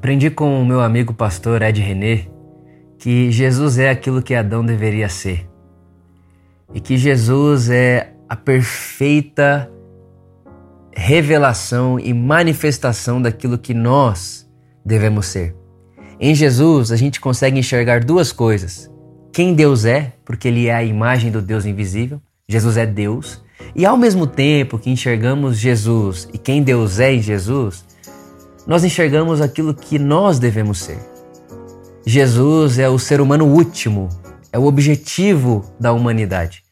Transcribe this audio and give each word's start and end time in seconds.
Aprendi 0.00 0.30
com 0.30 0.62
o 0.62 0.64
meu 0.64 0.80
amigo 0.80 1.12
pastor 1.12 1.60
Ed 1.60 1.78
René 1.78 2.26
que 2.98 3.30
Jesus 3.30 3.78
é 3.78 3.90
aquilo 3.90 4.22
que 4.22 4.34
Adão 4.34 4.64
deveria 4.64 5.10
ser 5.10 5.46
e 6.72 6.80
que 6.80 6.96
Jesus 6.96 7.68
é 7.68 8.14
a 8.26 8.34
perfeita 8.34 9.70
revelação 10.96 12.00
e 12.00 12.14
manifestação 12.14 13.20
daquilo 13.20 13.58
que 13.58 13.74
nós 13.74 14.50
devemos 14.82 15.26
ser. 15.26 15.54
Em 16.18 16.34
Jesus, 16.34 16.90
a 16.90 16.96
gente 16.96 17.20
consegue 17.20 17.58
enxergar 17.58 18.02
duas 18.02 18.32
coisas: 18.32 18.90
quem 19.30 19.52
Deus 19.52 19.84
é, 19.84 20.14
porque 20.24 20.48
Ele 20.48 20.66
é 20.66 20.74
a 20.74 20.82
imagem 20.82 21.30
do 21.30 21.42
Deus 21.42 21.66
invisível, 21.66 22.22
Jesus 22.48 22.78
é 22.78 22.86
Deus, 22.86 23.44
e 23.76 23.84
ao 23.84 23.98
mesmo 23.98 24.26
tempo 24.26 24.78
que 24.78 24.88
enxergamos 24.88 25.58
Jesus 25.58 26.26
e 26.32 26.38
quem 26.38 26.62
Deus 26.62 26.98
é 26.98 27.12
em 27.12 27.20
Jesus, 27.20 27.84
nós 28.70 28.84
enxergamos 28.84 29.40
aquilo 29.40 29.74
que 29.74 29.98
nós 29.98 30.38
devemos 30.38 30.78
ser. 30.78 31.00
Jesus 32.06 32.78
é 32.78 32.88
o 32.88 33.00
ser 33.00 33.20
humano 33.20 33.44
último, 33.44 34.08
é 34.52 34.60
o 34.60 34.64
objetivo 34.64 35.68
da 35.80 35.92
humanidade. 35.92 36.62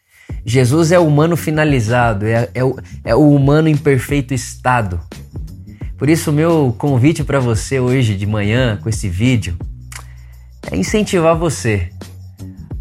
Jesus 0.47 0.93
é 0.93 0.99
o 1.01 1.05
humano 1.05 1.37
finalizado, 1.37 2.25
é, 2.25 2.49
é, 2.55 2.63
o, 2.63 2.79
é 3.05 3.17
o 3.17 3.35
humano 3.35 3.69
em 3.69 3.77
perfeito 3.77 4.33
estado. 4.33 5.01
Por 5.97 6.09
isso, 6.09 6.31
meu 6.31 6.73
convite 6.79 7.25
para 7.25 7.41
você 7.41 7.81
hoje 7.81 8.15
de 8.15 8.27
manhã, 8.27 8.79
com 8.81 8.89
esse 8.89 9.09
vídeo, 9.09 9.59
é 10.71 10.77
incentivar 10.77 11.37
você 11.37 11.91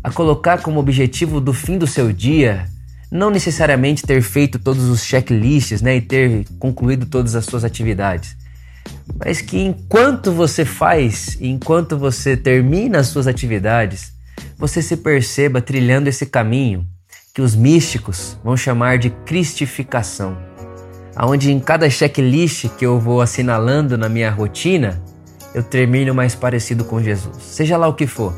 a 0.03 0.11
colocar 0.11 0.61
como 0.61 0.79
objetivo 0.79 1.41
do 1.41 1.53
fim 1.53 1.79
do 1.79 1.87
seu 1.87 2.13
dia 2.13 2.67
não 3.11 3.31
necessariamente 3.31 4.03
ter 4.03 4.21
feito 4.21 4.59
todos 4.59 4.83
os 4.83 5.03
checklists 5.03 5.81
né, 5.81 5.95
e 5.95 6.01
ter 6.01 6.45
concluído 6.59 7.07
todas 7.07 7.33
as 7.33 7.45
suas 7.45 7.63
atividades, 7.63 8.37
mas 9.15 9.41
que 9.41 9.59
enquanto 9.59 10.31
você 10.31 10.65
faz, 10.65 11.37
enquanto 11.39 11.97
você 11.97 12.35
termina 12.35 12.99
as 12.99 13.07
suas 13.07 13.27
atividades, 13.27 14.11
você 14.57 14.81
se 14.81 14.97
perceba 14.97 15.61
trilhando 15.61 16.07
esse 16.07 16.25
caminho 16.25 16.85
que 17.33 17.41
os 17.41 17.55
místicos 17.55 18.37
vão 18.43 18.57
chamar 18.57 18.97
de 18.97 19.09
cristificação, 19.09 20.37
aonde 21.15 21.51
em 21.51 21.59
cada 21.59 21.89
checklist 21.89 22.67
que 22.77 22.85
eu 22.85 22.99
vou 22.99 23.21
assinalando 23.21 23.97
na 23.97 24.09
minha 24.09 24.31
rotina, 24.31 25.01
eu 25.53 25.63
termino 25.63 26.13
mais 26.13 26.35
parecido 26.35 26.83
com 26.83 27.01
Jesus, 27.01 27.37
seja 27.41 27.77
lá 27.77 27.87
o 27.87 27.93
que 27.93 28.07
for. 28.07 28.33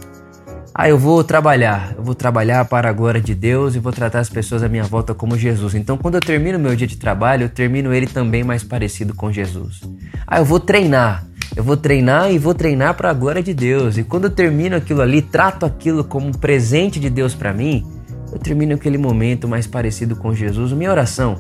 Ah, 0.74 0.88
eu 0.88 0.98
vou 0.98 1.24
trabalhar, 1.24 1.94
eu 1.98 2.04
vou 2.04 2.14
trabalhar 2.14 2.64
para 2.66 2.90
a 2.90 2.94
glória 2.94 3.20
de 3.20 3.34
Deus 3.34 3.76
e 3.76 3.80
vou 3.80 3.92
tratar 3.92 4.20
as 4.20 4.30
pessoas 4.30 4.62
à 4.62 4.70
minha 4.70 4.84
volta 4.84 5.14
como 5.14 5.38
Jesus. 5.38 5.74
Então, 5.74 5.98
quando 5.98 6.16
eu 6.16 6.22
termino 6.22 6.60
meu 6.60 6.76
dia 6.76 6.88
de 6.88 6.96
trabalho, 6.96 7.46
eu 7.46 7.50
termino 7.50 7.94
ele 7.94 8.06
também 8.06 8.44
mais 8.44 8.64
parecido 8.64 9.14
com 9.16 9.32
Jesus. 9.32 9.82
Ah, 10.28 10.40
eu 10.40 10.46
vou 10.46 10.60
treinar, 10.60 11.26
eu 11.56 11.64
vou 11.64 11.76
treinar 11.76 12.32
e 12.32 12.38
vou 12.38 12.54
treinar 12.54 12.94
para 12.94 13.10
a 13.10 13.14
glória 13.14 13.42
de 13.42 13.54
Deus. 13.54 13.98
E 13.98 14.04
quando 14.04 14.26
eu 14.26 14.30
termino 14.30 14.76
aquilo 14.76 15.02
ali, 15.02 15.22
trato 15.22 15.66
aquilo 15.66 16.04
como 16.04 16.28
um 16.28 16.32
presente 16.32 17.00
de 17.00 17.10
Deus 17.10 17.34
para 17.34 17.52
mim, 17.52 17.86
eu 18.32 18.38
termino 18.38 18.76
aquele 18.76 18.98
momento 18.98 19.48
mais 19.48 19.66
parecido 19.66 20.16
com 20.16 20.34
Jesus. 20.36 20.72
Minha 20.72 20.92
oração 20.92 21.36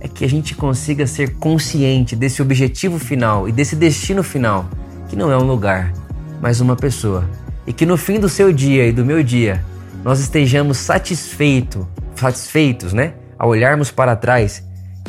é 0.00 0.08
que 0.08 0.24
a 0.24 0.28
gente 0.28 0.54
consiga 0.54 1.06
ser 1.06 1.34
consciente 1.34 2.16
desse 2.16 2.40
objetivo 2.40 2.98
final 2.98 3.46
e 3.46 3.52
desse 3.52 3.76
destino 3.76 4.22
final, 4.22 4.66
que 5.08 5.14
não 5.14 5.30
é 5.30 5.36
um 5.36 5.44
lugar, 5.44 5.92
mas 6.40 6.60
uma 6.60 6.74
pessoa 6.74 7.28
e 7.66 7.72
que 7.72 7.86
no 7.86 7.96
fim 7.96 8.18
do 8.18 8.28
seu 8.28 8.52
dia 8.52 8.86
e 8.86 8.92
do 8.92 9.04
meu 9.04 9.22
dia 9.22 9.64
nós 10.04 10.20
estejamos 10.20 10.78
satisfeito, 10.78 11.86
satisfeitos, 12.14 12.92
né? 12.92 13.14
Ao 13.38 13.48
olharmos 13.48 13.90
para 13.90 14.16
trás 14.16 14.62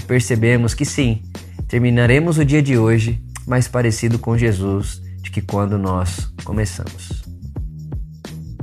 percebemos 0.07 0.73
que 0.73 0.85
sim, 0.85 1.21
terminaremos 1.67 2.37
o 2.37 2.45
dia 2.45 2.61
de 2.61 2.77
hoje 2.77 3.21
mais 3.47 3.67
parecido 3.67 4.19
com 4.19 4.37
Jesus 4.37 5.01
de 5.21 5.31
que 5.31 5.41
quando 5.41 5.77
nós 5.77 6.31
começamos. 6.43 7.22